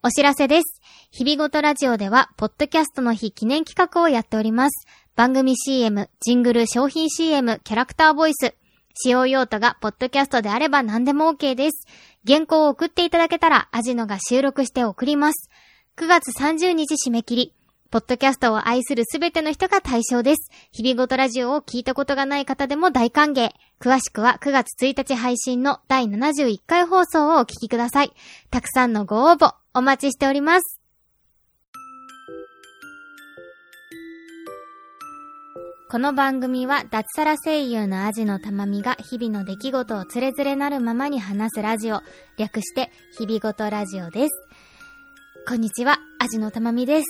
[0.00, 0.80] お知らせです。
[1.10, 4.86] 日々ごとラジオでは、ポッドキャストの日記念企画をやっております。
[5.16, 8.54] 番組 CM、ジングル、商品 CM、キャラクターボイス、
[8.94, 11.84] 使用用途がポッドキャストであれば何でも OK です。
[12.24, 15.50] 原稿を送っていただけたら、アジノが収録して送ります。
[15.96, 17.54] 9月30日締め切り。
[17.90, 20.50] ポッドキャストを愛するすべての人が対象です。
[20.70, 23.50] 日々ごとラジオを聞いたことがない方でも大歓迎。
[23.80, 28.12] 詳しくは9月1日配信の第71回放送をお聞きください。
[28.50, 30.80] たくさんのご応募、お待ちしております。
[35.88, 42.00] この番組は脱サラ声優のアジのたまみが日々の出来事をつれづれなるままに話すラジオ、
[42.38, 44.30] 略して日々ごとラジオです。
[45.46, 47.06] こんにちは、アジのたまみです。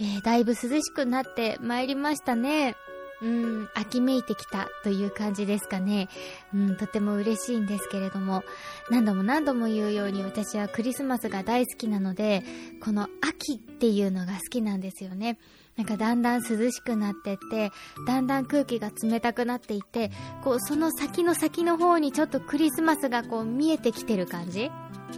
[0.00, 2.74] えー、だいぶ涼しくなって参りましたね。
[3.22, 6.08] うん、秋めいてきたという感じですかね。
[6.54, 8.44] うん、とても嬉しいんですけれども、
[8.90, 12.42] 何度も何度も言うように私はクリスマスが大好きなので、
[12.82, 15.38] この秋っていうのが好きなんですよね。
[15.76, 17.70] なんかだんだん涼しくなってって、
[18.06, 20.10] だんだん空気が冷たくなっていって、
[20.42, 24.70] こう、その先の先の方にちょっとクリスマスがこう見えてきてる感じ？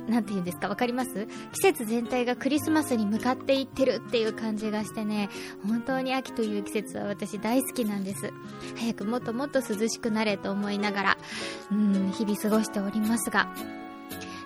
[0.07, 0.69] なんて言うんですか？
[0.69, 1.27] わかります？
[1.53, 5.29] 季節全体がクリスマスに向かっていってるっていう感じがしてね、
[5.67, 8.33] 本当に秋という季節は私大好きなんです。
[8.77, 11.19] 早くもっともっと涼しくなれと思いながら、
[11.71, 13.49] うん、日々過ごしておりますが。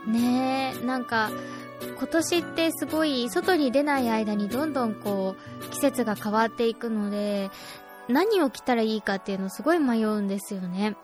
[0.07, 1.31] ねえ、なんか、
[1.99, 7.51] 今年ってすごい外に出ない間にどんどんこう季節が変わっていくので
[8.09, 10.97] 何を着たらいいかっていうのすごい迷うんですよね。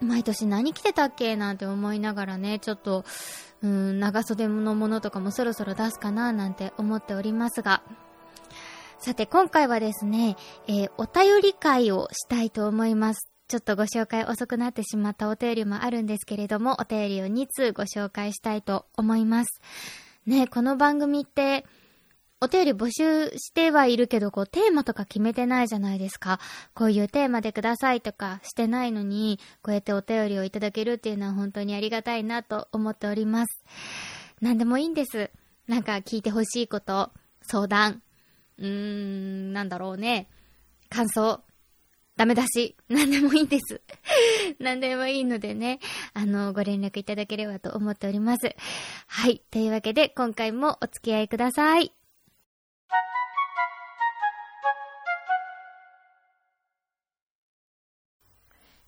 [0.00, 3.04] 毎年何着てたっけなんて思いながらね、ちょっと、
[3.62, 7.82] うん、長袖のものとかもそろそろ出すかななんて思っておりますが。
[8.98, 13.29] さて、今回はですね、えー、お便り会をしたいと思います。
[13.50, 19.60] ちょっとご紹介遅くなってしまったお便りもあるんですけれども、お便りを2通ご紹介したいと思います。
[20.24, 21.66] ね、この番組って、
[22.40, 26.38] お便り募集してはいるけど、こう、テーマとか決めてないじゃないですか。
[26.74, 33.64] こういうテーマでくださいとかしてないのに、こうやってお便りをいただけるっていうのは本当にありがたいなと思っております。
[34.40, 35.28] 何でもいいんです。
[35.66, 37.10] なんか聞いてほしいこと、
[37.42, 38.00] 相談、
[38.58, 40.28] うーん、なんだろうね。
[40.88, 41.42] 感想、
[42.20, 43.80] ダメだし、 何でもいいんです。
[44.60, 45.80] 何でもいいのでね、
[46.12, 48.54] あの、ご連絡いただければと思っております。
[49.06, 49.40] はい。
[49.50, 51.94] というわけで、今回もお付き合いください。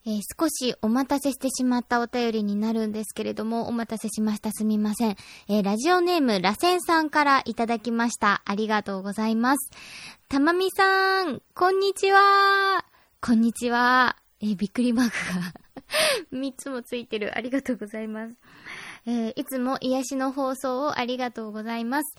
[0.04, 4.52] えー、少しお待たせしてしまったお便りになるんですけれども、お待たせしました。
[4.52, 5.16] すみません。
[5.48, 8.42] えー、ラジオネーム、らせんさんからいただきました。
[8.44, 9.70] ありがとうございます。
[10.28, 12.91] たまみさん、こんにちは。
[13.24, 14.16] こんにちは。
[14.40, 15.54] え、びっくりマークが
[16.36, 17.38] 3つもついてる。
[17.38, 18.34] ありがとうございます。
[19.06, 22.16] えー、いつも癒しの放送をありがとうございます。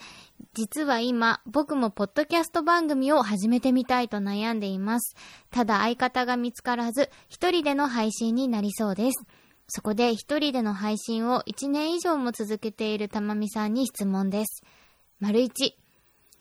[0.53, 5.17] 実は今、僕もポッドキャスト番組を始めてみたいと悩んでいます。
[5.51, 9.25] ただ相方が見つからず、一人での配信になりそうです。
[9.67, 14.63] そこで一人での配信を1年以上も続けているたまみさんに質問です。
[15.19, 15.51] 丸1、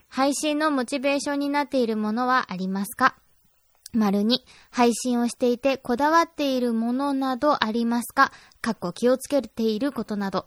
[0.07, 3.22] 配信のモチベーションになっているものはありますか？
[3.93, 8.33] 丸に、配信をしていてこだわっているものなどありますか？
[8.61, 10.47] かっこ気をつけていることなど。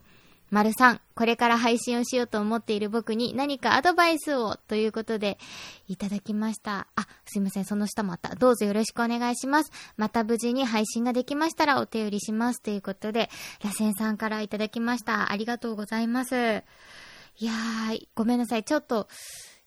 [0.51, 5.39] 丸三、これから配信をしようと思っている僕に何かアドバイスをということで
[5.87, 6.87] いただきました。
[6.95, 8.35] あ、すいません、その下もあった。
[8.35, 9.71] どうぞよろしくお願いします。
[9.97, 13.29] また無事に配信ができましたらお手売りしますということで、
[13.63, 15.31] 螺旋さんからいただきました。
[15.31, 16.35] ありがとうございます。
[16.35, 18.63] いやー、ごめんなさい。
[18.63, 19.07] ちょっと、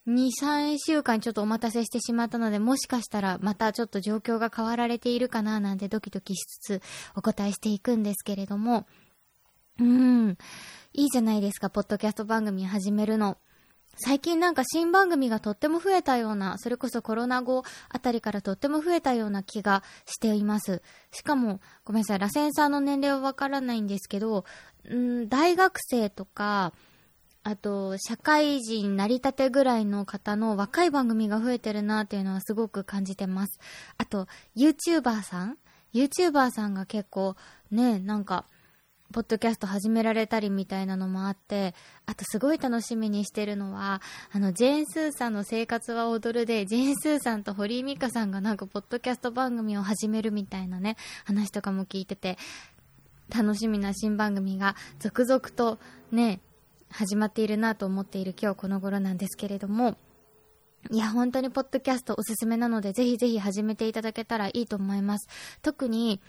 [0.08, 6.82] 2、3週間ちょっとお待たせしてしまったので、もしかしたらまたちょっと状況が変わられているかななんてドキドキしつつ
[7.14, 8.86] お答えしていくんですけれども、
[9.78, 10.38] うん、
[10.94, 13.36] いいじゃないですか、ポッドキャスト番組始めるの。
[14.00, 20.82] 最近なんか新番組がとっても増えたような、それこそコロナ後あたりからとっても増えたような気がしています。
[21.10, 24.44] しかも、ごめんなさい、螺旋さんの年齢はわからないんですけど、
[24.88, 26.72] うん大学生とか、
[27.48, 33.58] あと、社会人なりたてぐらいの方の若い番組が増えてるなっていうのはすごく感じてます。
[33.96, 35.56] あと、YouTuber さん
[35.94, 37.36] ?YouTuber さんが結構、
[37.70, 38.44] ね、なんか、
[39.14, 41.74] ポッドキャスト始められたりみたいなのもあって、
[42.04, 52.36] あとすごい楽しみにしてるのは、あの、ジェーン・スーさんの生活は踊るで、ジェーン・スーさんと堀井美香さんがなんかポッドキャスト番組を始めるみたいなね、話とかも聞いてて、
[53.34, 55.78] 楽しみな新番組が続々と
[56.12, 56.40] ね、
[56.90, 59.96] 始まっているなと思っている今日この頃なんですけれども、
[60.90, 65.28] いや、本当にポッドキャストおすすめなので、ぜひぜひ始めていただけたらいいと思います。
[65.62, 66.20] 特に、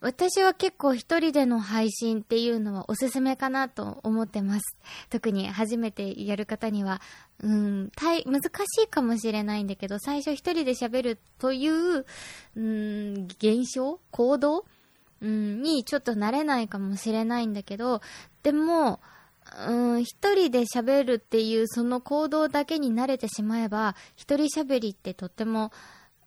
[0.00, 4.76] 私は結構一人での配信っていうのはおすすめかなと思ってます。
[5.10, 7.00] 特に初めてやる方には、
[7.42, 12.06] うん、難しいかもしれないんだけど、最初一人で喋るという、
[12.56, 14.64] うん、現象行動
[15.22, 18.02] うん、にちょっと慣れないかもしれないんだけど、
[18.42, 19.00] でも、
[19.66, 25.72] うん、一人で喋るっていうその行動だけに慣れてしまえば、一人喋りってとっても、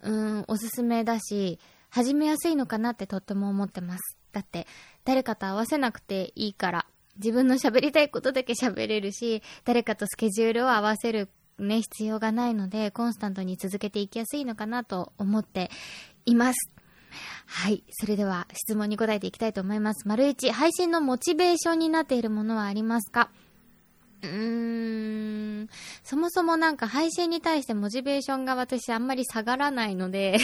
[0.01, 1.59] うん、おすすめだし、
[1.89, 4.17] 始めやすいのかなってとっても思ってます。
[4.31, 4.67] だって、
[5.05, 6.85] 誰かと合わせなくていいから、
[7.17, 11.29] 自分の喋りたいことだけ喋れるし、誰かとスケジュールを合わせる
[11.59, 15.71] ね、必要がないので、コンスタントに続けていきやすいのかなと思って
[16.25, 16.71] います。
[17.45, 17.83] はい。
[17.91, 20.07] それでは質問に答えていきたいと思います。
[20.07, 23.29] 丸一、配信のモチベーションになっているものはありますか？
[24.23, 25.69] うーん、
[26.03, 30.39] そもそもなんか配信に対してモチベーションが私あんまり下がらないので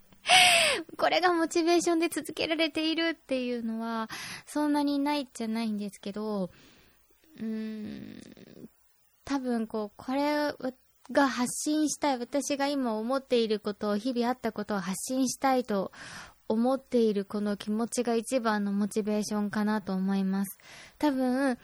[0.96, 4.08] これがモチベーションで続けられているっていうのは、
[4.46, 6.50] そんなにないじゃないんですけど、
[7.38, 8.68] うーん、
[9.24, 10.52] 多分こう、これ
[11.10, 15.92] が発信したい、私が今思っていることを、日々あったことを発信したいと
[16.48, 20.58] 思っているこの気持ちが一番のモチベーションかなと思います。
[20.98, 21.58] 多分、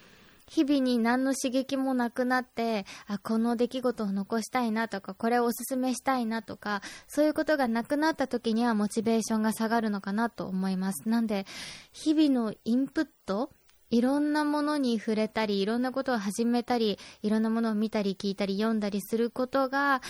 [0.49, 11.09] 日々に何の刺激もなくなって、あ、この出来事を残したいなとか、これをおすすめしたいなとか、そういうことがなくなった時にはモチベーションが下がるのかなと思います。
[11.09, 11.47] なんで、
[11.93, 13.51] 日々のインプット
[13.93, 20.01] いろんなものに触れたり、いろんなことを始めたり、いろんなものを見たり聞いたり読んだりすることが、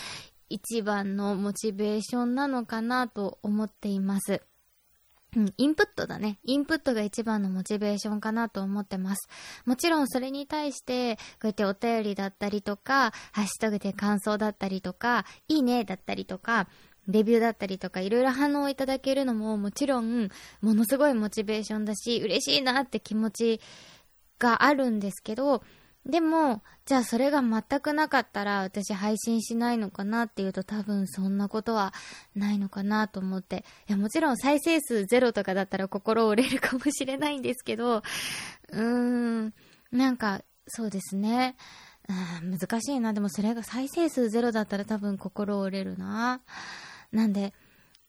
[0.48, 4.42] 一番のモチベーションなのかなと思っています。
[5.34, 6.38] うん、インプットだね。
[6.44, 9.28] インプットが一番のモチベーションかなと思ってます。
[9.64, 16.68] もちろんそれに対して、こうやってお便りだったりとか、ハッシュタグで感想だったりとか、いいねだったりとか、
[17.08, 20.28] レビューだったりとか、いろいろ反応をいただけるのももちろん、
[20.60, 23.60] ものすごいモチベーションだし、嬉しいなって気持ち
[24.38, 25.62] があるんですけど、
[26.04, 31.94] でも、じゃあそれが全くなかったら私配信しないのかなっていうと多分そんなことは
[32.34, 33.64] ないのかなと思って。
[33.88, 39.54] いや、もちろん再生数ゼロとかだったら心折れるかもしれないんですけど、うーん、
[39.92, 41.56] なんか、そうですね。
[42.42, 43.12] 難しいな。
[43.12, 46.40] でもそれが再生数ゼロだったら多分心折れるな。
[47.12, 47.52] なんで、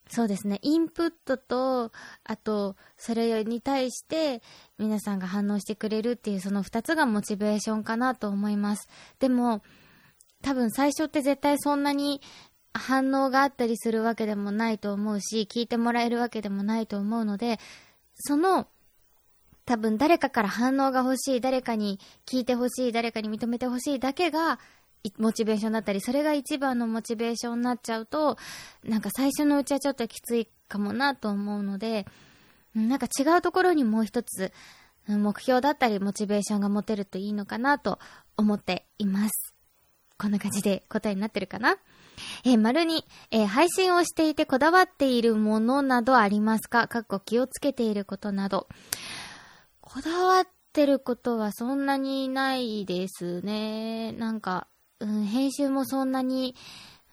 [0.09, 0.59] そうですね。
[0.61, 1.91] インプットと、
[2.23, 4.41] あと、それに対して
[4.77, 8.87] 皆さんが反応してくれるっていうその二つがモチベーションかなと思います。
[9.19, 9.61] でも、
[10.41, 12.21] 多分最初って絶対そんなに
[12.73, 17.59] 反応があったりするわけでもないと思うし、聞いてもらえるわけでもないと思うので、
[18.15, 18.67] その、
[19.65, 24.59] 多分誰かから反応が欲しい、誰かに聞いて欲しい、誰かに認めて欲しいだけが
[25.17, 28.37] モチベーションだったり、それが一番のモチベーションになっちゃうと、
[28.83, 32.05] なんか最初のうちはちょっときついかもなと思うので、
[32.73, 34.51] なんか違うところにもう一つ、
[35.07, 37.99] 目標だったりモチベーションが持てるといいのかなと
[38.37, 39.53] 思っています。
[40.17, 41.75] こんな感じで答えになってるかな？
[42.45, 46.87] えー、丸に、えー、配信をしていてこだわっているものなどありますか？
[46.87, 48.69] かっこ気をつけていることなど。
[49.81, 54.13] こだわってることはそんなにないですね。
[54.13, 54.67] なんか、
[55.03, 56.55] うん、編集もそんなに、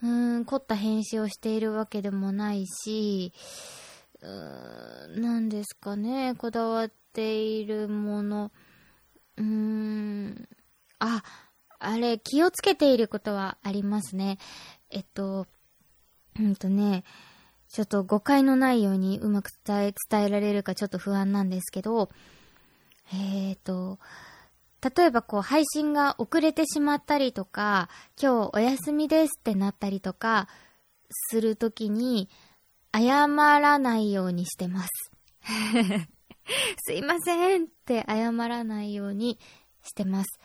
[0.01, 3.33] うん、凝った編集をしているわけでもないし、
[4.21, 4.27] う
[5.17, 8.51] ん、なんですかね、こだわっているもの。
[9.35, 10.47] うーん、
[10.99, 11.21] あ、
[11.79, 14.37] あれ、気をつけていることはありますね。
[14.89, 15.47] えっと、
[16.39, 17.03] うんとね、
[17.67, 22.09] ちょっと誤解のないようにうまく伝え、伝えられるかちょっと不安なんですけど、
[23.13, 23.99] えっ、と、
[24.81, 27.89] 例えばこう配信が遅れてしまったりとか、
[28.21, 30.47] 今日お休みですってなったりとか、
[31.29, 32.29] するときに、
[32.93, 34.89] 謝らないようにしてます。
[36.85, 39.39] すいませんって謝らないように
[39.83, 40.39] してます。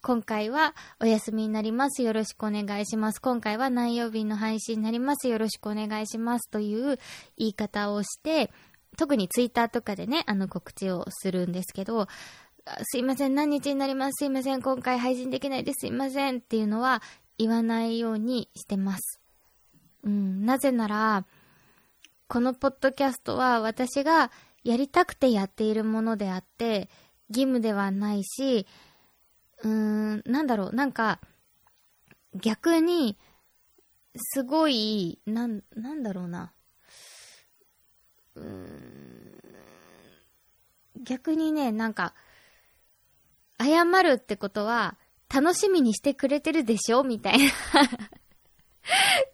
[0.00, 2.02] 今回はお休みになります。
[2.02, 3.20] よろしくお願いします。
[3.20, 5.26] 今回は何曜日の配信になります。
[5.26, 6.48] よろしくお願いします。
[6.50, 6.98] という
[7.36, 8.52] 言い方をして、
[8.96, 12.06] 特にツイッターとかでね、あの告知をするんですけど、
[12.82, 14.16] すいません、何日になります？
[14.18, 15.80] すいません、今回配信できないです。
[15.80, 17.02] すいませんっていうのは
[17.38, 19.20] 言わないようにしてます。
[20.02, 21.24] うん、なぜなら、
[22.26, 24.30] このポッドキャストは私が
[24.64, 26.90] やりたくてやっているものであって、
[27.30, 28.66] 義務ではないし、
[29.62, 31.20] うーん、なんだろう、なんか、
[32.34, 33.16] 逆に、
[34.16, 36.52] すごい、なん、なんだろうな。
[38.34, 39.32] うーん、
[41.02, 42.14] 逆にね、なんか、
[43.60, 44.96] 謝るってことは、
[45.32, 47.50] 楽しみにしてくれてるでしょみたいな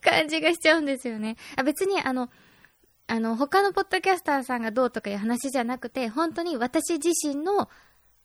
[0.03, 1.37] 感じがしちゃうんですよね。
[1.57, 2.31] あ別に、あの、
[3.07, 7.69] あの、他のポッドキャスターさんがどうとかいう話じゃなくて、本当に私自身の、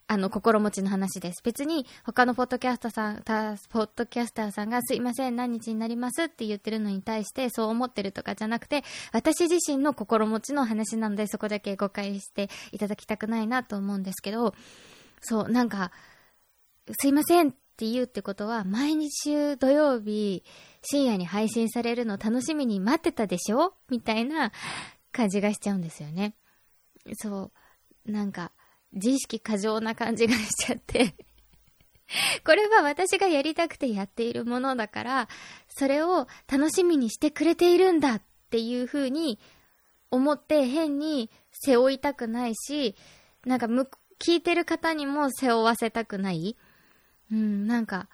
[0.07, 1.43] あの、心持ちの話です。
[1.43, 6.23] 別に、他のポッドキャスターさん、ポッドキャスターさんがすいません、何日になります？
[6.23, 14.55] って言ってるのに対して、そう思ってるとかじゃなくて、私自身の心持ちの話なので、そこだけ誤解していただきたくないなと思うんですけど、
[15.21, 15.91] そう、なんか、
[16.99, 20.43] すいませんって言うってことは、毎日土曜日、
[20.81, 24.51] 深夜に配信されるの楽しみに待ってたでしょみたいな
[25.11, 26.35] 感じがしちゃうんですよね。
[27.15, 27.51] そ
[28.05, 28.11] う。
[28.11, 28.51] なんか、
[28.93, 31.13] 自意識過剰な感じがしちゃって
[32.43, 35.29] これは私がやりたくてやっているものだから、
[35.67, 39.39] それを楽しみにしてくれているんだっていう風に
[40.11, 42.95] 思って変に背負いたくないし、
[43.45, 43.67] なんか
[44.19, 46.55] 聞いてる方にも背負わせたくない。
[47.31, 48.09] うん、なんか、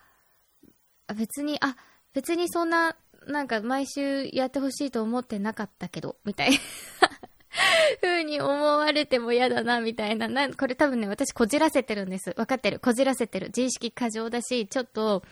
[1.16, 1.76] 別に、あ、
[2.14, 2.96] 別にそんな、
[3.28, 6.58] なんか毎週やってほしいと思ってなかったけど、みたいな
[8.02, 10.28] 風に思われても嫌だな、みたいな。
[10.28, 12.34] な、これ多分ね、私こじらせてるんです。
[12.38, 12.80] わかってる。
[12.80, 13.48] こじらせてる。
[13.48, 15.24] 自意識過剰だし、ちょっと、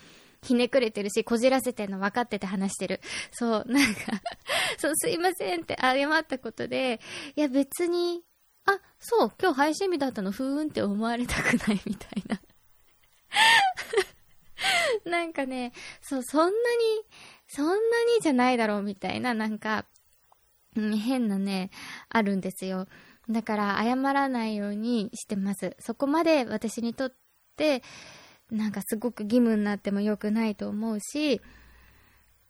[0.43, 3.01] ひねくれてるし、こじらせてるの分かってて話してる。
[3.31, 4.01] そう、なんか
[4.77, 6.99] そう、すいませんって謝ったことで、
[7.35, 8.23] いや別に、
[8.65, 12.41] あ、そう、今日配信日だったの、ふーんって思われたくないみたいな
[15.05, 16.53] なんかね、そう、そんなに、
[17.47, 19.85] そんなにじゃないだろうみたいな、なんか、
[20.75, 21.69] 変なね、
[22.09, 22.87] あるんですよ。
[23.29, 25.75] だから謝らないようにしてます。
[25.79, 27.13] そこまで私にとっ
[27.55, 27.83] て、
[28.51, 31.41] なんかすごく義務になっても良くないと思うし、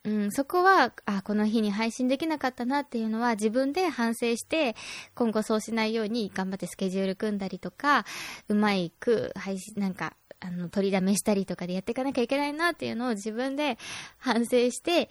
[0.05, 4.75] うん、そこは、あ、この日に配信できなかったなっていうのは自分で反省して、
[5.15, 8.05] 今後そうしないように頑張ってスケジュール組んだりとか、
[8.49, 13.77] うまいく配信、なんか、あの、取りだめしたりとかでやっていかなきゃいけないなっていうのを自分で
[14.17, 15.09] 反省して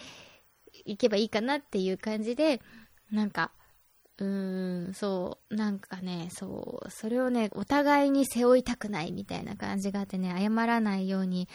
[0.85, 2.61] いけばいいかなっていう感じで、
[3.11, 3.51] なんか、
[4.19, 11.49] うーん、そう、なんかね、そう、それをね、お互いに背負いたくないみたいな感じがあってね、謝らないように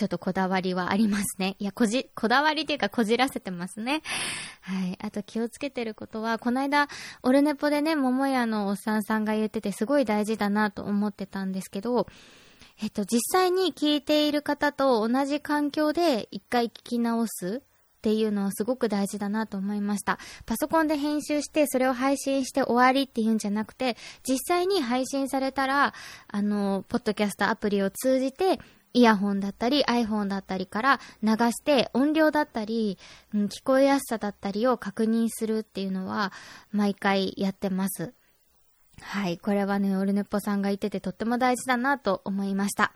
[0.00, 1.56] ちょっとこだわりはありますね。
[1.58, 4.00] いや、こじ、こだわりっていうかこじらせてますね。
[4.62, 4.98] はい。
[4.98, 6.88] あと気をつけてることは、この間、
[7.22, 12.06] オルネポでね、桃屋のおっさんさんが言っててすごい大事だなと思ってたんですけど、
[12.80, 20.18] えっと、実際に聞いている方と同じ環境で一回聞き直すっていうのはすごく大事だなと思いました。
[20.46, 25.92] パソコンで編集してそれを配信して終わりっていうんじゃなくて、実際に配信されたら、
[26.28, 28.58] あの、ポッドキャストアプリを通じて
[28.92, 32.98] イヤホンだったり iPhone だったりから流して音量だったり、
[33.34, 36.32] うん、聞こえやすさだったりを確認するっていうのは
[36.72, 38.12] 毎回やってます。
[39.02, 39.38] はい。
[39.38, 42.92] これはね、オルネポさんが言っててとっても大事だなと思いました。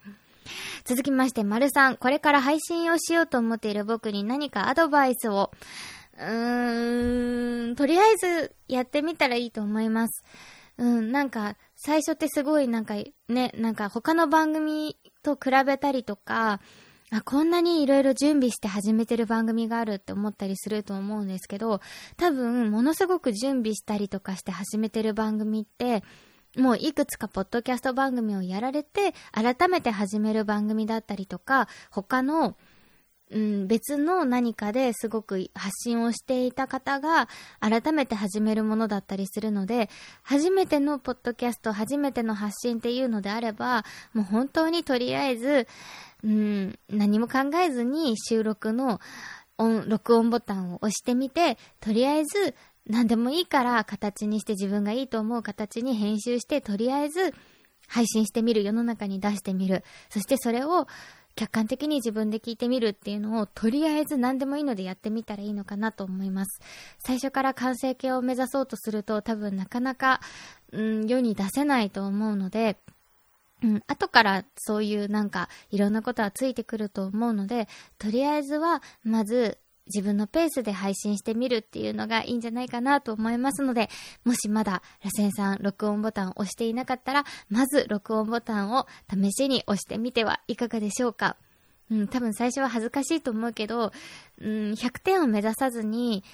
[0.84, 1.96] 続きまして、丸さん。
[1.96, 5.50] これから配信をしようと思っている僕に何かアドバイスを。
[6.18, 10.24] うーん、とりあえずやってみたらいいと思います。
[10.76, 12.94] うん、なんか、最初ってすごいなんか
[13.28, 16.60] ね、なんか他の番組と比べたりとか、
[17.10, 21.80] あ、こんなにいろいろ準備して始めてる番組があるって思ったりすると思うんですけど、
[22.16, 26.02] 多分、ものすごく準備したりとかして始めてる番組って、
[26.56, 32.56] もういくつかポッドキャスト番組をやられて、改めて始める番組だったりとか、他の、
[33.30, 37.28] うん、別の何かですごく発信をしていた方が
[37.58, 39.88] 改めて始めるものだったりするので、
[40.22, 45.66] 初めてのポッドキャスト、初めての発信っていうのであれば、もう本当にとりあえず、
[46.22, 49.00] うん、何も考えずに収録の
[49.58, 52.54] 音、録音ボタンを押してみて、とりあえず
[52.86, 57.34] 何でもいいから形にして自分がいいと思う形に編集して、とりあえず
[57.88, 59.84] 配信してみる、世の中に出してみる。
[60.10, 60.86] そしてそれを
[61.36, 66.60] 客観的に自分で聞いてみるっていうのを、とりあえず何でもいいのでやってみたらいいのかなと思います。
[66.98, 70.20] 最初から完成形を目指そうとすると、多分なかなか、
[70.72, 72.78] うん、世に出せないと思うので、
[73.62, 83.90] うん、後からそういうなんかいろんなことはついてくると思うので、とりあえずはまず自分のペースで配信してみるっていうのがいいんじゃないかなと思いますので、
[84.24, 91.36] もしまだ、螺旋さん録音ボタンを押していなかったら、まず録音ボタンを試しに押してみてはいかがでしょうか。
[91.90, 93.92] うん、多分最初は恥ずかしいと思うけど、
[94.40, 96.24] うん、100点を目指さずに、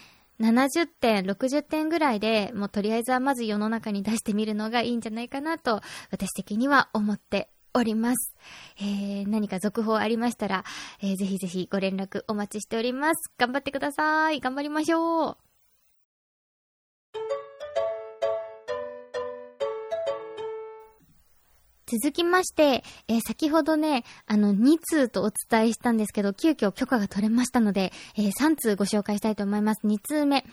[0.40, 8.34] 70点、60点ぐらいで、もうとりあえずはまず世の中に出してみるのがいいんじゃないかなと、私的には思っております。
[8.78, 10.64] えー、何か続報ありましたら、
[11.02, 13.30] えー、ぜひぜひご連絡お待ちしております。
[13.38, 14.40] 頑張ってください。
[14.40, 15.50] 頑張りましょう。
[21.90, 29.85] 続きまして、えー、先ほどね、あの、2通とお伝えしたんですけど、急遽許可が取れましたので、えー、3通ご紹介したいと思います。
[29.85, 30.44] 2通目。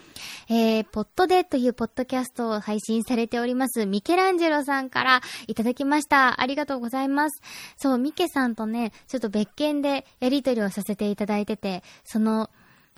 [0.50, 6.42] えー、ポッドでというポッドキャストを配信されております、ミケランジェロさんからいただきました。
[6.42, 7.42] ありがとうございます。
[7.78, 12.50] そう、ミケさんとね、ちょっと別件でやりとりをさせていただいてて、その、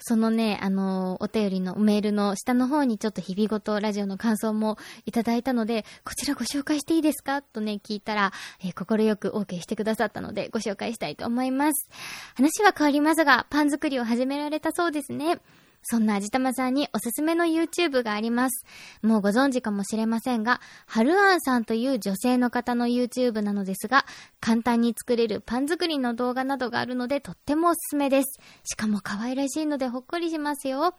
[0.02, 7.42] そのね、あのお便りのメールの下の方にちょっと日々ごとラジオの感想もいただいたので、こちらご紹介していいですか？
[7.42, 8.32] とね、聞いたら、
[8.64, 11.90] えー、心よく OK してくださったので、ご紹介したいと思います。
[12.36, 15.40] 話は変わりますが、パン作りを始められたそうですね。
[15.82, 18.66] そんな味玉さんにおすすめの YouTube があります。
[19.02, 24.06] もうご存知かもしれませんが、はるあんさんという女性の方の YouTube なのですが、
[24.40, 28.40] 簡単に作れるパン作りの動画などがあるのでとってもおすすめです。
[28.64, 30.96] しかも可愛らしいのでほっこりしますよ。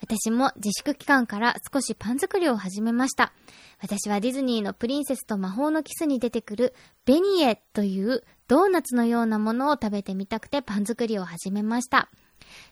[0.00, 3.32] 私も自粛期間から少しパン作りを始めました。
[3.80, 12.08] 私はディズニーのプリンセスと魔法のキスに出てくるベニエというドーナツのようなものを食べてみたくてパン作りを始めました。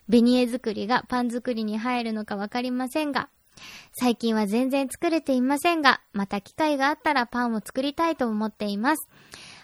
[0.09, 3.29] ベニエ作りがパン作りに入るのかわかりませんが、
[3.93, 9.09] 最近は全然作れていませんが、また機会があったらパンを作りたいと思っています。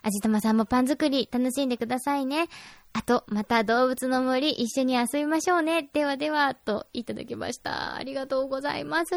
[0.02, 2.48] あじとまさんもパン作り楽しんでくださいね。
[2.92, 5.88] あと、また動物の森一緒に遊びましょうね。
[5.92, 7.94] ではでは、といただきました。
[7.96, 9.10] ありがとうございます。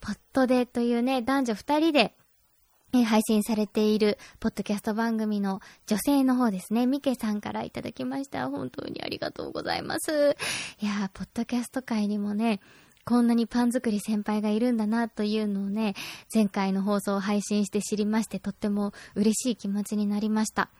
[0.00, 2.14] ポットでというね、男女二人で
[2.92, 8.48] 配信されている、ポッドキャスト番組の女性の方ですね、ミケさんからいただきました。
[8.48, 10.36] 本当にありがとうございます。
[10.80, 12.60] いやー、ポッドキャスト界にもね、
[13.04, 15.94] こんなにパン作り先輩がいるんだなというのをね、
[16.32, 20.70] 前回の放送を配信して知りまして、とっても嬉しい気持ちになりました。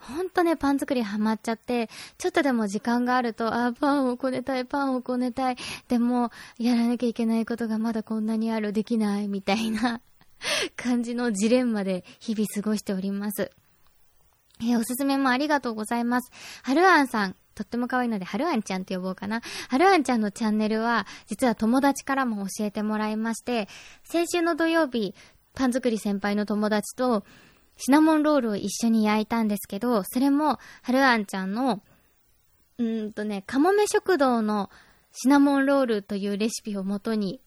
[0.00, 5.56] ほんとね、パン作りハマっちゃって、ちょっとでも時間があると、あ、パンをこねたい、パンをこねたい。
[5.88, 10.00] でも、やらなきゃいけないことがまだこんなにある、できない、みたいな
[10.76, 13.50] 感じのジレンマで日々過ごしております。
[14.62, 16.30] えー、おすすめもありがとうございます。
[16.62, 19.42] はるあんさん、とっても可愛いので、はるあんちゃんって呼ぼうかな。
[19.68, 23.68] はるあんちゃんのチャンネルは、実は友達からも教えてもらいまして、
[24.04, 25.14] 先週の土曜日、
[25.54, 27.24] パン作り先輩の友達と、
[27.76, 31.82] シナモンロールを一緒に焼いたんですけど、それも、はるあんちゃんの、
[32.78, 34.70] うんとね、かもめ食堂の
[35.12, 37.40] シナモンロールというレシピをもとに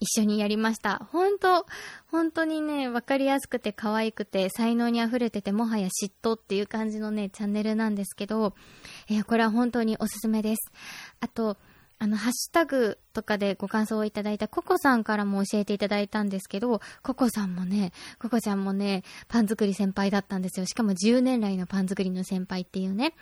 [0.00, 1.08] 一緒にやりました。
[1.12, 1.66] 本当
[2.10, 8.54] 本当にね、わかりやすくて可愛くて、才能に溢れてて、もはや嫉妬っていう感じのね、チャンネルなんですけど、
[9.08, 10.72] えー、これは本当におすすめです。
[11.20, 11.56] あと、
[11.98, 20.66] あの、ハッシュタグとかでご感想をいただいたココさんからも教えていただいたんですけど、ココさんもね、ココちゃんもね、パン作り先輩だったんですよ。
[20.66, 23.14] しかも10年来のパン作りの先輩っていうね。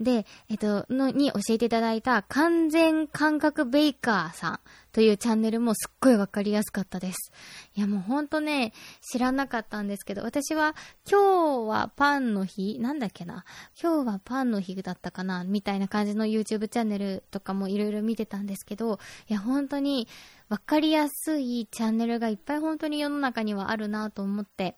[0.00, 4.60] で、えっと、の、に教えていただいた完全感覚ベイカーさん
[4.96, 7.30] というチャンネルもすっごいわかりやすかったです。
[7.74, 10.74] いやもうほんとね、知らなかったんですけど、私は
[11.06, 13.44] 今日はパンの日なんだっけな
[13.78, 20.08] 今日はパンの日だったかなみたいな感じの YouTube チャンネルとかもいろいろ見てたんですけど、いや本当に
[20.48, 24.76] わかりやすいチャンネルがいっぱい本当に世の中にはあるなと思って、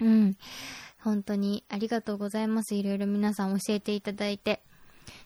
[0.00, 0.36] うん。
[0.98, 2.74] 本当にありがとうございます。
[2.74, 4.62] いろいろ皆さん教えていただいて。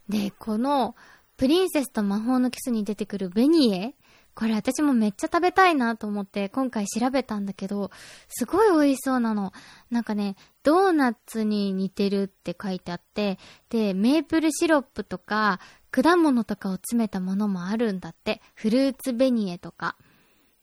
[0.09, 0.95] で、この
[1.37, 3.95] プリンセスと魔法のキスに出てくるベニエ
[4.35, 7.91] これ私もめっちゃ食べたいなと思って今回調べたんだけど、
[8.29, 9.53] すごい美味しそうなの。
[9.91, 13.39] なんかね、ドーナツに似てるって書いてあって、
[13.71, 15.61] で、メープルシロップとか
[16.03, 18.43] 果物とかを詰めたものもあるんだって。
[18.55, 19.97] フルーツベニエとか。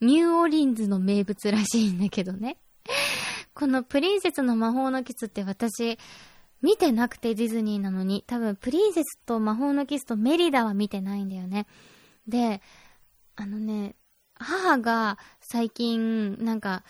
[0.01, 2.57] ニューオリンズの名物らしいんだけどね。
[3.55, 5.97] このプリンセスの魔法のキスって私、
[6.61, 11.65] 見てなくてディズニーなのに、多分プリンセスと魔法のキスとメリダは見てないんだよね。
[12.27, 12.61] で、
[13.37, 13.95] あのね、
[14.35, 16.83] 母が最近、なんか、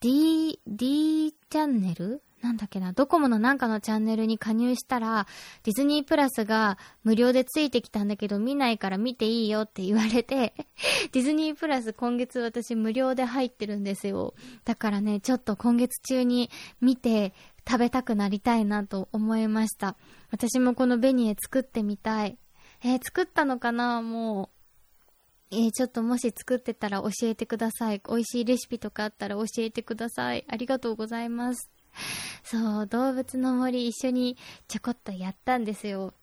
[0.00, 5.26] D、D チャンネルなんだっけな、ドコモのなんかのチャンネルに加入したら、
[5.64, 10.54] ディズニープラスが無料でついてきたんだけど、見ないから見ていいよって言われて、
[11.10, 14.34] ディズニープラス今月私無料で入ってるんですよ。
[14.64, 17.34] だからね、ちょっと今月中に見て、
[17.68, 19.96] 食べたくなりたいなと思いました。
[20.30, 22.38] 私もこのベニエ作ってみたい。
[22.84, 24.02] えー、作ったのかな？
[24.02, 24.56] もう。
[25.50, 28.00] えー、ちょっともし作ってたら教えてください。
[28.08, 30.44] 美味しいレシピとかあったら教えてください。
[30.48, 31.75] ありがとうございます。
[32.44, 34.36] そう、動物の森一緒に
[34.68, 36.14] ちょこっとやったんですよ。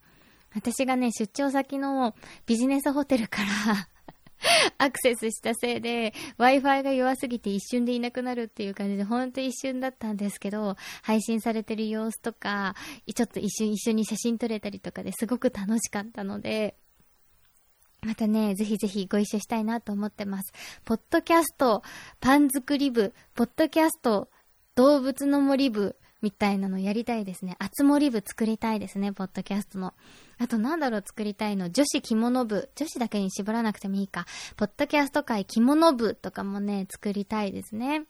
[0.56, 3.88] 私がね、出張先のビジネスホテルから
[4.78, 12.76] アクセスしたせいで、Wi-Fi が弱すぎて一瞬でいなくなるっていう感じで、ほんと一瞬だったんですけど、配信されてる様子とか、
[13.14, 16.76] ちょっと一瞬一緒に写真撮れたりとかですごく楽しかったので、
[18.02, 20.52] またね、ぜひぜひご一緒したいなと思ってます。
[20.84, 21.84] ポッドキャスト、
[22.20, 24.30] パン作り部、ポッドキャスト、
[24.76, 27.58] 動物の森部、みたいなのやりたいですね。
[27.60, 29.94] あつ森部作りたいですね、ポッドキャストの。
[30.40, 32.70] あとなんだろう作りたいの女子着物部。
[32.76, 34.26] 女子だけに絞らなくてもいいか。
[34.56, 38.06] ポッドキャスト界着物部とかもね、作りたいですね。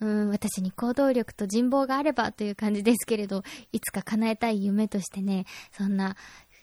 [0.00, 6.16] うん、私に行動力と人望があればという感じですけれど、いつか叶えたい夢としてね、そんな、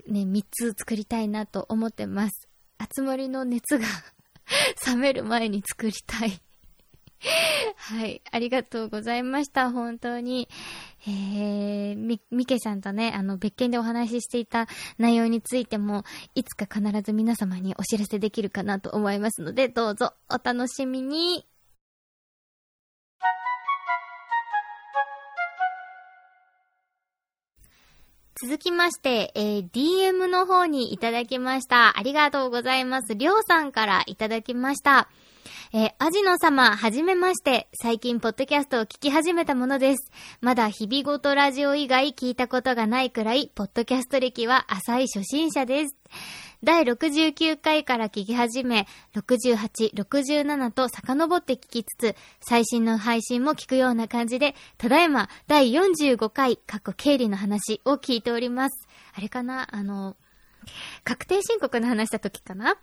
[0.08, 2.47] ね、3つ作りたいなと思ってます。
[2.78, 3.88] あつ森の熱が
[4.86, 6.39] 冷める前に作りたい
[7.78, 8.22] はい。
[8.32, 9.72] ありがとうございました。
[9.72, 10.50] 本当に。
[11.08, 16.04] えー、み、みけさんとね、あの、別件でお話ししていた内容についても、
[16.36, 21.46] いつか必ず皆様にお知らせできるかなと思いますので、どうぞお楽しみに。
[28.44, 32.00] 続きまして、えー、DM の方にいただきました。
[32.00, 33.14] ありがとうございます。
[33.14, 35.10] りょうさんからいただきました。
[35.74, 37.70] えー、アジノ様、はじめまして。
[37.82, 40.12] 最近、ポッドキャストを聞き始めたものです。
[40.42, 45.96] まだ日々ごとラジオ以外聞いたことがないくらい、ポッドキャスト歴は浅い初心者です。
[46.62, 58.90] 第69回から聞き始め、68、67と遡って聞きつつ、最新の配信も聞くような感じで、ただいま第45回、過去経理の話を聞いております。
[59.14, 59.70] あれかな？
[59.72, 60.18] あの、
[61.04, 62.76] 確定申告の話した時かな？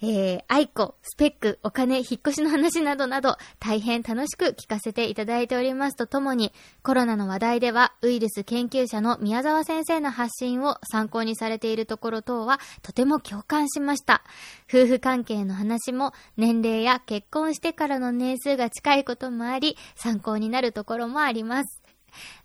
[0.00, 14.22] えー、愛子、スペック、お金、引っ越しの話などなど、大変楽しく聞かせていただいておりますとともに、コロナの話題では、ウイルス研究者の宮沢先生の発信を参考にされているところ等は、とても共感しました。
[14.68, 21.82] 夫婦関係の話も、年齢や結婚してからの年数が近いこともあり、参考になるところもあります。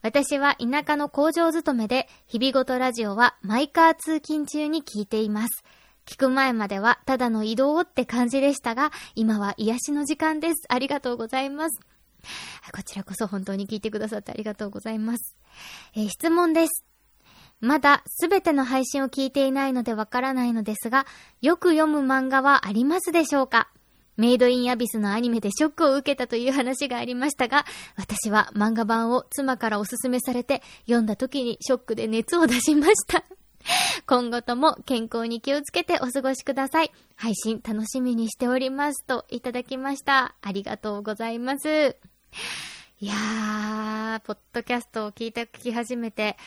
[0.01, 5.63] 私は田舎の工場勤めで、日々ごとラジオはマイカー通勤中に聞いています。
[6.05, 10.63] 聞く前まではただの移動って感じでしたが、今は癒しの時間です。
[10.67, 11.79] ありがとうございます。
[12.73, 15.35] こちらこそ本当に聞いてくださってありがとうございます。
[15.95, 16.85] えー、質問です。
[17.59, 21.05] まだすべての配信を聞いていないのでわからないのですが、
[21.41, 23.69] よく読む漫画はありますでしょうか？
[24.17, 33.23] メイドインアビスのアニメでショックを受けたという話がありましたが、私は漫画版を妻からおすすめされて、読んだ時にショックで熱を出しました。
[34.07, 36.91] 今後とも健康に気をつけてお過ごしください。
[37.15, 40.35] 配信楽しみにしておりますといただきました。
[40.41, 41.95] ありがとうございます。
[42.99, 46.37] いやー、ポッドキャストを聞いた、聞き始めて、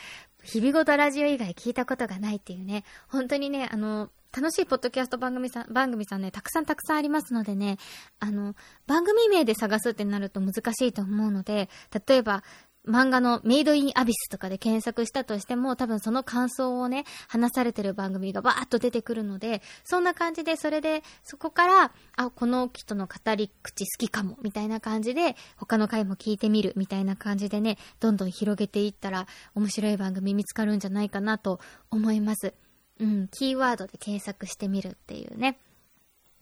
[0.43, 7.77] 日々ごとラジオ以外聞いたことがないっていうね、本当にね、あの、楽しいポッドキャスト番組さん、番組さんね、たくさんたくさんありますのでね、
[8.19, 8.53] あの、
[8.85, 11.69] 番組名で探すってなると難しいと思うので、
[12.05, 12.43] 例えば、
[12.85, 32.53] 漫画のメイドインアビスとかで検索したとしても、多分その感想をね、話されてる番組がバーッと出てくるので、そんな感じで、それで、そこから、あ、この人の語り口好きかも、みたいな感じで、他の回も聞いてみる、みたいな感じでね、どんどん広げていったら、面白い番組見つかるんじゃないかなと思います。
[32.99, 35.59] うん、キーワードで検索してみるっていうね。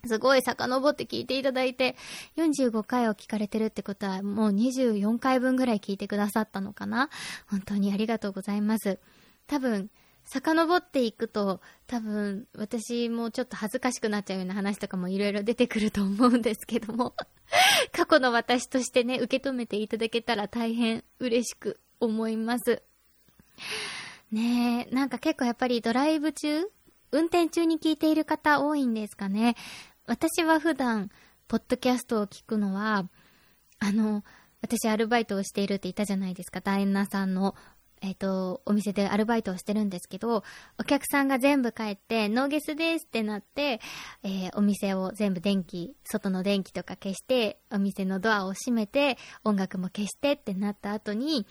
[0.05, 1.95] すごい遡って聞いていただいて、
[2.35, 7.09] 45回を聞かれてるってことは、もう24回分ぐらい聞いてくださったのかな
[7.47, 8.99] 本当にありがとうございます。
[9.47, 9.89] 多分、
[10.25, 17.13] 遡っていくと、多分、私もちょっと恥ずかしくなっちゃうような話とかもいろいろ出てくると思うんですけども、
[17.93, 22.81] 過去の私としてね、受け止めていただけたら大変嬉しく思います。
[24.33, 26.63] ねえ、なんか結構やっぱりドライブ中
[27.11, 29.55] 運転中に聞いている方多いんですかね。
[30.07, 31.11] 私は普段、
[31.47, 33.07] ポッドキャストを聞くのは、
[33.77, 34.23] あの、
[34.63, 36.61] 私アルバイトをしているって言ったじゃないですか。
[36.61, 37.53] ダイナさんの、
[38.01, 40.43] えっ、ー、と、お店でアルバイトをしてるんですけど、
[40.79, 43.81] お客さんが全部帰って、ノーゲスですってなって、
[44.23, 51.45] えー、お店を全部電気、外の電気とか消して、お店のドアを閉めて、音楽も消してってなった後に、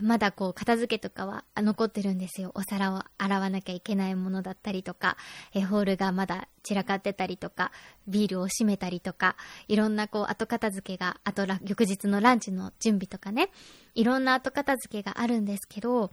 [0.00, 2.52] まだこう片付けとかは残ってるんですよ。
[2.54, 5.16] お皿を洗わなきゃいけないものだったりとか、
[5.54, 7.72] えホールがまだ散らかってたりとか、
[8.06, 13.50] ビールを閉めたりとか、いろんなこう後片付けが、あと翌日のランチの準備とかね、
[13.94, 16.12] いろんな後片付けがあるんですけど、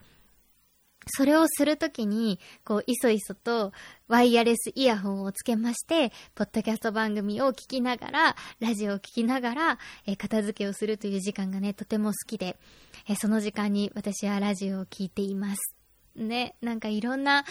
[1.08, 3.72] それをするときに、こう、いそいそと、
[4.08, 12.58] ワイヤレスイヤホンをつけまして、ポッドキャスト番組を聞きながら、ラジオを聞きながら、えー、片付けをするという時間がね、とても好きで、
[13.08, 15.76] えー、その時間に私はラジオを聞いています。
[16.16, 17.44] ね、なんかいろんな、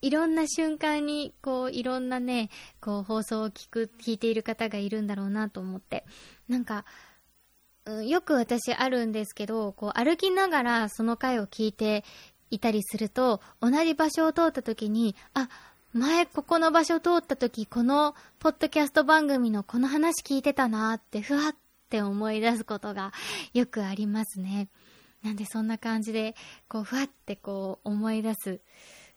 [0.00, 6.04] いろんな瞬間に、こう、いろんなね、こう、放送を聞く、聞いている方がいるんだろうなと思って、
[6.48, 6.84] なんか、
[8.04, 12.04] よく私あるんですけど、こう歩きながらその回を聞いて
[12.52, 15.48] いたりすると、同じ場所を通った時に、あ、
[15.94, 21.56] 前ここの場所通った時、このポッドキャスト番組のこの話聞いてたなって、ふわっ
[21.88, 23.12] て思い出すことが
[23.54, 24.68] よくありますね。
[25.22, 26.34] なんでそんな感じで、
[26.68, 28.60] こう、ふわってこう、思い出す、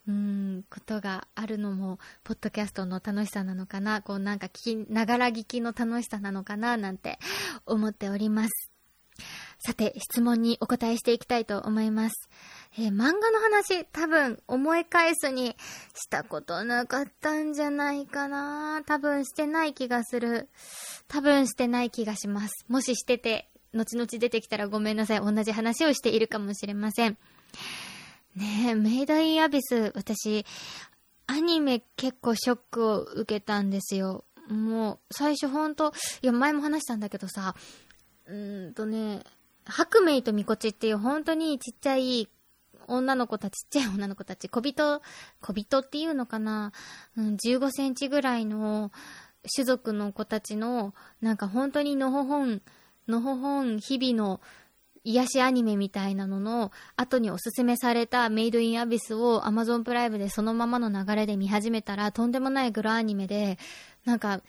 [0.08, 7.20] うん、ことがあるのも、ポッドキャストの楽しさなのかな、こうなんか聞き、ながら聞きの楽しさなのかな、なんて
[7.66, 8.75] 思っております。
[9.60, 12.30] さて、質問にお答えしていきたいと思います。
[12.78, 15.56] えー、漫画の話、多分思い返すに
[15.96, 18.84] したことなかったんじゃないかな。
[18.86, 20.50] 多分してない気がする。
[21.08, 22.66] 多分してない気がします。
[22.68, 25.20] もししてて、後々出てきたらごめんなさい。
[25.20, 27.18] 同じ話をしているかもしれません。
[28.36, 30.46] ねえ、メイドインアビス、私、
[31.28, 34.26] アニメ結構ショックを受けたんですよ。
[34.48, 37.56] もう、最初ほんと、いや、前も話したんだけどさ、
[38.28, 39.24] うーんとね、
[39.66, 42.30] 白メイとミコチっていう本当にちっちゃい
[42.88, 45.02] 女の子たち、ちっちゃい女の子たち、小人、
[45.42, 46.72] 小人っていうのかな、
[47.18, 48.92] うん、15センチぐらいの
[49.56, 52.62] 種族の子たちの、なんか本当にのほほん、
[53.08, 54.42] のほほん日々の
[55.04, 63.60] 癒しアニメみたいなのの後におすすめされたメイドインアビスを Amazon プライムでそのままの流れで見始めたらとんでもないグロアニメで、
[64.04, 64.42] なんか、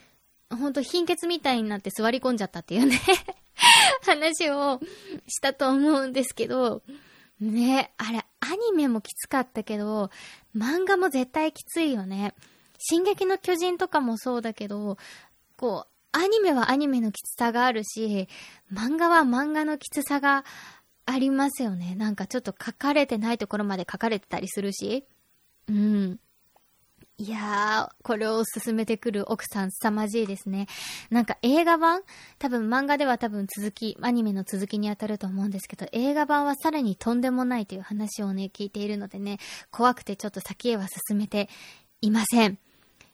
[0.50, 3.00] ほんと貧血みたいになって座り込んじゃったっていうね
[4.02, 4.80] 話を
[5.26, 6.82] したと思うんですけど、
[7.40, 10.10] ね、あれ、アニメもきつかったけど、
[10.56, 12.34] 漫画も絶対きついよね。
[12.78, 14.96] 進撃の巨人とかもそうだけど、
[15.56, 18.28] こう、アニメはアニメのきつさがあるし、
[18.72, 20.44] 漫画は漫画のきつさが
[21.04, 21.94] ありますよね。
[21.94, 25.04] なんかちょっと書かれてないところまで書かれてたりするし。
[25.68, 26.20] うん。
[27.18, 30.66] いやー、これを進めてくる奥さん凄まじいですね。
[31.08, 32.02] なんか映画版？
[32.38, 39.38] 多分漫画では多分続き、アニメの続きに当たると思うんですけど、映画版はさらにとんでもないという話をね、聞いているのでね、
[39.70, 41.48] 怖くてちょっと先へは進めて
[42.02, 42.58] いません。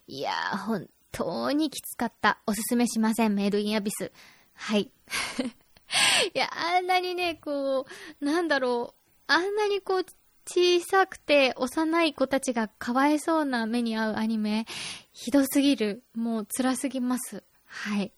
[0.08, 2.38] いやー、本当にきつかった。
[2.44, 4.10] おすすめしません、メイドインアビス。
[4.54, 4.90] はい。
[6.34, 7.86] いや、あんなにね、こ
[8.20, 10.04] う、なんだろう、あんなにこう、
[10.46, 14.66] 小さくて幼い子たちがかわいそうな目に遭うアニメ、
[15.12, 16.02] ひどすぎる。
[16.14, 17.42] もう辛すぎます。
[17.66, 18.12] はい。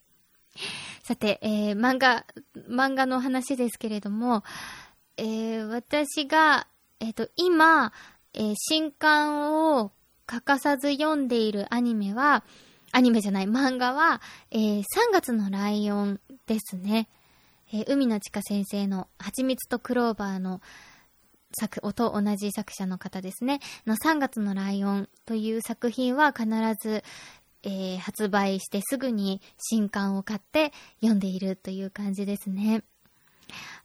[1.02, 2.24] さて、えー、漫画、
[2.68, 4.42] 漫画の話ですけれども、
[5.16, 6.66] えー、私が、
[7.00, 7.92] えっ、ー、と、今、
[8.32, 9.92] えー、新刊を
[10.26, 12.44] 欠かさず読んでいるアニメは、
[12.92, 17.08] アニメじゃない、漫画は、えー、3月のライオンですね。
[17.72, 20.60] えー、海野千佳先生の蜂蜜とクローバーの
[21.58, 26.46] 作、音同じ作者の方ですね、の3月のライオンという作品は必
[26.80, 27.02] ず、
[27.62, 32.84] えー、発売してすぐに新刊を買って読んでいるという感じですね。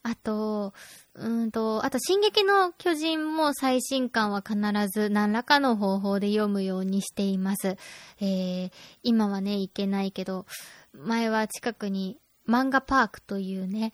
[0.03, 0.73] あと、
[1.15, 7.75] うんと、あと、進撃の巨人も最新刊は必ず何らかの方法で読むようにしています。
[8.21, 8.71] えー、
[9.03, 10.45] 今はね、行けないけど、
[10.93, 13.93] 前は近くに漫画パークというね、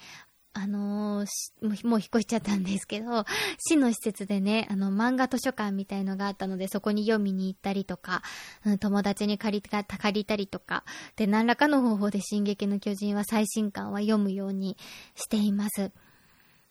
[0.58, 3.26] あのー、もう引っ越しちゃったんですけど、
[3.60, 8.24] 市の施設でね、あの、漫画図書館みたいのがあったので、そこに読みに行ったりとか、
[8.66, 10.86] うん、友達に借りた、借りたりとか、
[11.18, 14.78] で、何らかの方法で進撃の巨人は最新刊は読むように
[15.16, 15.92] しています。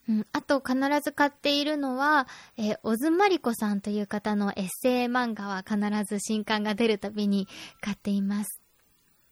[0.09, 7.47] うん、あと必ず買っているのは、えー、小津まりこさんという方のエッセイ漫画は必ず新刊が出るたびに
[7.81, 8.61] 買っています。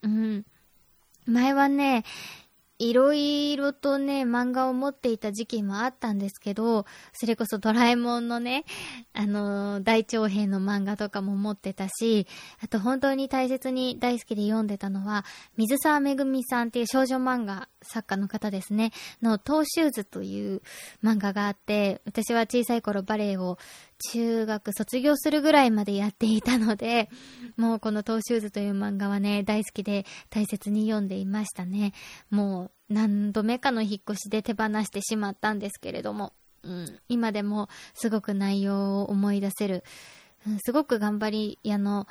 [0.03, 0.45] うん。
[1.25, 2.03] 前はね、
[2.79, 8.65] いろいろとね、漫画を持っていた時期もあったんですけど、それこそドラえもんのね、
[9.13, 12.27] あの、大長編の漫画とかも持ってたし、
[12.61, 15.23] あと本当に大切に大好きで読んでたのは、
[15.55, 20.61] 水沢めぐみさんっていう少女漫画作家の方ですね、のトーシューズという
[21.03, 23.57] 漫画があって、私は小さい頃バレエを
[24.11, 27.09] 中学卒業するぐらいまでやっていたので、
[27.57, 31.93] もうこのトーシューズという漫画はね、大好きで大切に読んでいましたね。
[32.29, 39.83] もう何度目かの引っ越しで手放してしまったんですけれども、うん、今でもすごく内容を思い出せる、
[40.47, 42.07] うん、すごく頑張り屋の、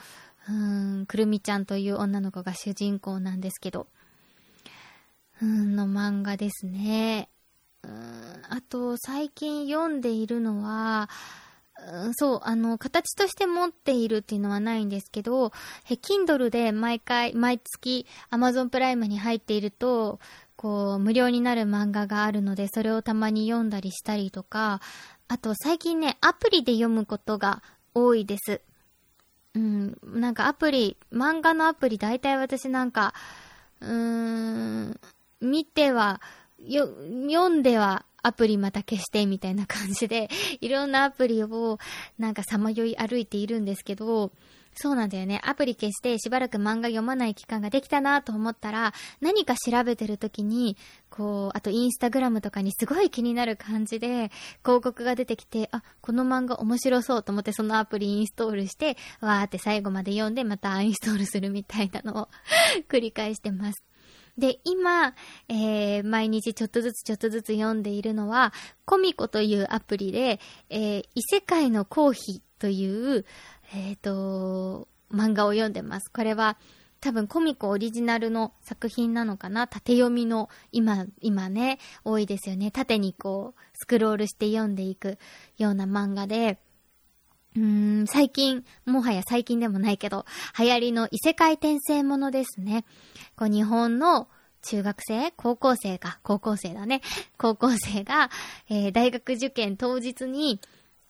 [0.49, 3.87] うん、くるみちゃんという女の子が主人公なんですけど、
[5.41, 7.29] うん、の漫画ですね。
[7.85, 11.11] うん、あと、最近読んでいるのは、
[12.15, 15.53] そう、あの、形として持っているっていうのはないんですけど、
[15.91, 20.21] え、Kindle で毎回、毎月 Amazon プライムに入っていると、
[20.57, 24.81] こう、無料になる漫画があるので、それをたまに読んだりしたりとか、
[25.29, 27.63] あと最近ね、アプリで読むことが
[27.95, 28.61] 多いです。
[29.55, 33.13] うん、なんかアプリ、漫画のアプリ大体私なんか、
[33.81, 35.01] うーん、
[35.41, 36.21] 見ては、
[36.59, 36.87] よ、
[37.29, 40.29] 読んではアプリまた消してみたいな感じで、
[40.61, 41.79] いろんなアプリを
[42.19, 44.33] なんかさまよい歩いているんですけど、
[44.75, 45.41] そうなんだよね。
[45.45, 50.79] アプリ消してしばらく漫画読まない期間ができたなと思ったら、何か調べてる時に、
[51.11, 54.31] こう、あとインスタグラムとかにすごい気になる感じで、
[54.65, 62.29] 広告が出てきて、あ、この漫画面白そうと思ってそのアプリインストールして、わーって最後まで読んでまたアインストールするみたいなのを
[62.89, 63.92] 繰り返してます。
[64.39, 65.15] で、今、
[65.49, 68.53] えー、毎日ちょっとずつちょっとずつ読んでいるのは、
[68.85, 70.41] コミコというアプリで、
[70.71, 73.27] えー、異世界のコーヒーという、
[73.75, 76.11] えっ、ー、と、漫画を読んでます。
[76.11, 76.57] これは、
[77.01, 79.67] 多分コミコオリジナルの作品なのかな？
[79.67, 82.71] 縦読みの、今、今ね、多いですよね。
[82.71, 85.19] 縦にこう、スクロールして読んでいく
[85.59, 86.59] ような漫画で、
[87.57, 90.25] うーん、最近、もはや最近でもないけど、
[90.59, 92.85] 流行りの異世界転生ものですね。
[93.37, 94.29] こう、日本の
[94.63, 96.19] 中学生高校生か。
[96.23, 97.03] 高校生だね。
[97.37, 98.31] 高校生が、
[98.71, 100.61] えー、大学受験当日に、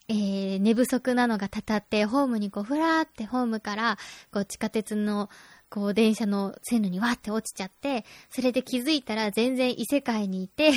[0.09, 3.99] えー、寝不足なのがたたって、ホームにこう、ふらーってホームから、
[4.33, 5.31] こう、地下鉄の、
[5.69, 10.73] こう、電車の線路にわーって落ちちゃって、それで気づいたら全然異世界にいて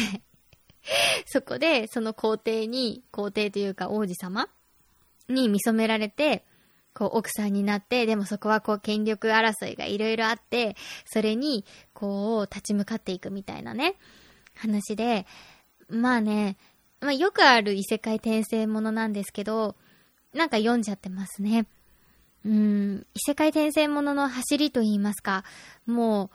[1.25, 4.47] そこで、その皇帝に、皇帝というか王子様
[5.29, 6.45] に見初められて、
[6.93, 13.95] こう、奥さんになって、でもそこはこう、権力争いがいろいろあって、それに、こう、立ち向かっていくみたいなね、
[14.55, 15.25] 話で、
[15.89, 16.57] まあね、
[17.01, 19.75] まあ、よくある異世界転生ものなんですけど、
[20.33, 21.65] なんか読んじゃってますね。
[22.45, 25.43] うん、異世界転生ものの走りと言いますか、
[25.85, 26.29] も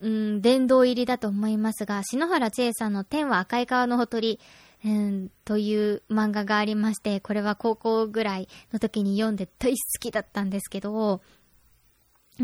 [0.00, 4.38] う、うん、殿堂入りだと思いますが、篠原千恵さんの天は赤い川のほとり、
[4.86, 11.22] うん、という漫画がありまして、これは高校ぐらいの時に読んで大好きだったんですけど、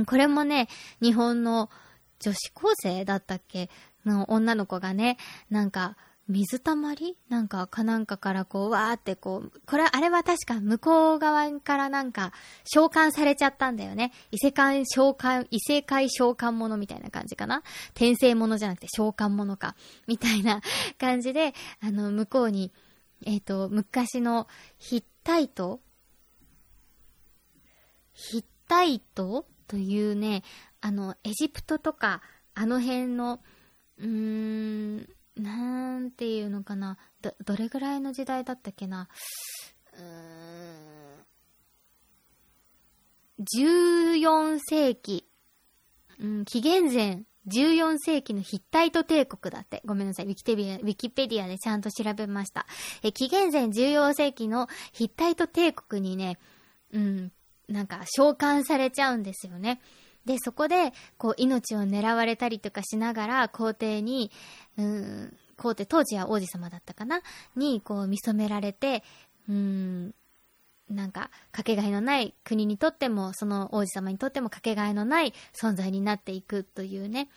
[0.06, 0.68] これもね、
[1.00, 1.70] 日本の
[2.18, 3.70] 女子高生だったっけ？
[4.04, 5.18] の女の子がね、
[5.50, 5.96] なんか、
[6.28, 7.18] 水たまり？
[7.28, 12.32] なんか、かなんかからこう、わーってこう、これ、あれは確か向こう側からなんか、
[12.64, 14.12] 召喚されちゃったんだよね。
[14.30, 17.62] 異世界召喚、異世界召喚者みたいな感じかな？
[17.90, 19.74] 転生者じゃなくて召喚者か。
[20.06, 20.62] みたいな
[20.98, 22.72] 感じで、あの、向こうに、
[23.26, 24.46] えっ、ー、と、昔の
[24.78, 25.80] ヒッタイト？
[28.14, 29.44] ヒッタイト？
[29.66, 30.44] というね、
[30.80, 32.22] あの、エジプトとか、
[32.54, 33.40] あの辺の、
[33.98, 36.98] うーん、なんていうのかな。
[37.20, 39.08] ど、どれぐらいの時代だったっけな。
[39.94, 40.62] うーん。
[43.42, 45.26] 14世紀。
[46.20, 49.82] うん、紀元前14世紀のヒッタイト帝国だって。
[49.84, 50.26] ごめんなさい。
[50.26, 52.66] ウィキペディア、ウィキペディアでちゃんと調べました。
[53.02, 56.38] え、紀元前14世紀のヒッタイト帝国にね、
[56.92, 57.32] うん、
[57.68, 59.80] なんか召喚されちゃうんですよね。
[60.24, 64.30] で、そこで、こう、命を狙われたりとかしながら、皇帝に、
[64.76, 67.22] うん、皇帝、当時は王子様だったかな？
[67.56, 69.02] に、こう、見初められて、
[69.48, 70.14] うん、
[70.88, 77.28] なんか、かけがえのない国にとっても、その王子様にとってもかけがえのない存在になっていくというね、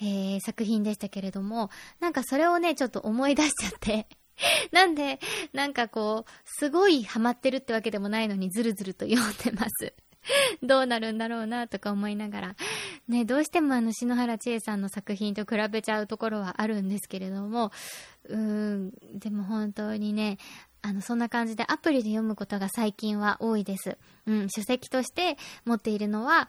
[0.00, 4.06] えー、作品でしたけれども、なんかそれをね、ちょっと思い出しちゃって
[4.72, 5.20] なんで、
[5.52, 9.94] なんかこう、すごいハマってるってわけでもないのにずるずると読んでます。
[10.62, 12.56] どうなるんだろうなとか思いながら。
[13.08, 17.72] ね、どうしてもあの、篠原千恵さんの作品と比べちゃうところはあるんですけれども、
[18.28, 20.38] うん、でも本当にね、
[20.82, 23.98] あの、そんな感じでアプリで読むことが最近は多いです。
[24.26, 26.48] うん、書籍として持っているのは、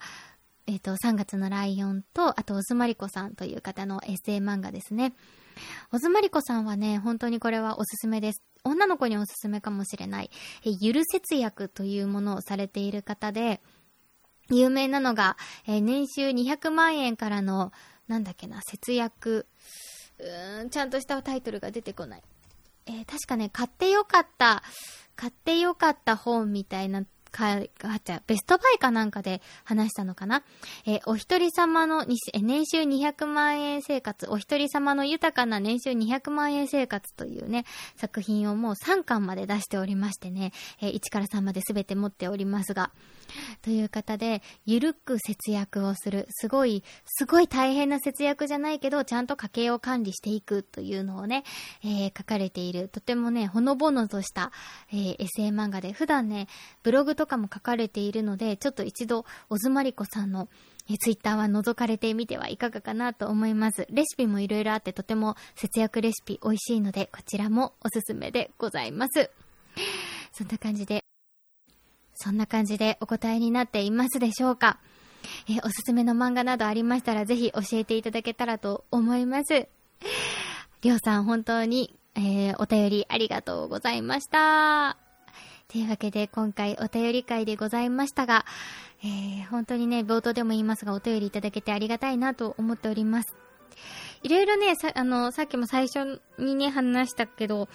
[0.66, 5.14] えっ、ー、と、3月のライオンと、あと、オズマリコさんという方のエッセイ漫画ですね。
[5.92, 8.42] オズマリコさんはね、本当にこれはおすすめです。
[8.63, 10.32] 女の子におすすめかもしれない。
[10.65, 13.62] え、ゆる節約というものをされている方で、
[14.49, 17.71] 有名なのが、え年収200万円からの、
[18.08, 19.47] なんだっけな、節約、
[20.19, 22.23] うーん、ちゃんとしたタイトルが出てこない。
[22.86, 24.63] えー、確かね、買ってよかった、
[25.15, 30.43] 買ってよかった本みたいなか、あちゃ、ベストバイかなんかで話したのかな？
[30.86, 37.65] えー、お一人様の、年収200万円生活、お一人様の豊かな年収200万円生活というね、
[37.98, 42.91] 作品をもう3巻まで出しておりましてね、えー、1から3まで全て持っておりますが、
[43.63, 46.28] という方で、ゆるく節約をする。
[46.30, 51.43] すごい、すごい大変な節約じゃないけど、ちゃんと家計を管理していくというのをね、
[51.84, 54.52] えー、書かれている、とてもね、ほのぼのとした、
[54.91, 56.48] えー、エッセイ漫画で、普段ね、
[56.84, 60.50] ブログととかも書かれているので、ちょっと一度、オズマリコさんの、
[60.90, 63.88] えツイッターは覗かれてみてはいかがかなと思います。
[63.90, 69.32] レシピもいろいろあってとても節約レシピ美味しいので、こちらもおすすめでございます。
[70.34, 71.06] そんな感じで、
[72.15, 74.80] そんな感じでお答えになっていますでしょうか
[75.48, 79.67] えおすすめの漫画などありましたらぜひ教えていただけたらと思います。
[80.82, 85.02] りょうさん本当に、えー、お便りありがとうございました。
[85.74, 88.46] というわけで今回お便り会でございましたが、
[89.04, 93.36] えー、本当にね、冒頭でも言いますがお便りいただけてありがたいなと思っております。
[94.21, 97.69] いろいろね、さ、あの、さっきも最初にね、話したけど、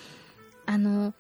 [0.65, 1.13] あの、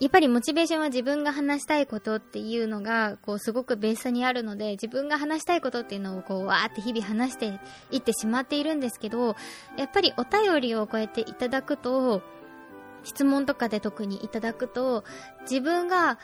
[0.00, 9.36] やっぱりモチベーションは自分が話したいことっていうのが、こう、すごくベースにあるので、自分が話したいことっていうのを、こう、わーって日々話していってしまっているんですけど、
[9.76, 12.22] やっぱりお便りをこうやっていただくと、
[13.04, 15.04] 質問とかで特にいただくと、
[15.42, 16.18] 自分が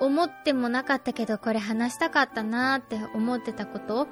[0.00, 4.06] 思ってもなかったけど、これ話したかったなーって思ってたことっ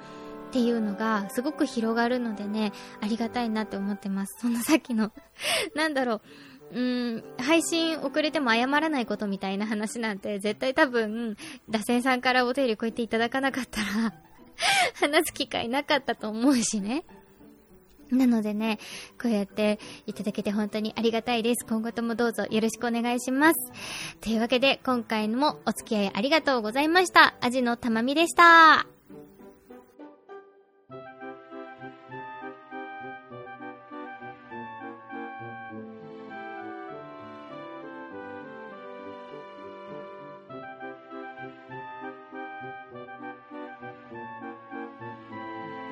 [0.53, 4.39] ていうのがすごく広がるのでね、ありがたいなって思ってます。
[4.41, 5.13] そんなさっきの
[5.75, 6.21] なんだろ
[6.73, 11.37] う、うーん、配信遅れても謝らないことみたいな話なんて、絶対多分、
[11.69, 14.15] 打線さんからお手入れこうやっていただかなかったら
[15.01, 17.05] 話す機会なかったと思うしね。
[18.13, 18.79] なのでね、
[19.21, 21.65] こうやっていただけて本当にありがたいです。
[21.67, 23.73] 今後ともどうぞよろしくお願いします。
[24.21, 27.35] というわけで、今回もお付き合いありがとうございました。
[27.41, 28.92] アジのたまみでした。